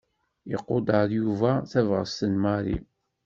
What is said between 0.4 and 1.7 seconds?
Iqudeṛ Yuba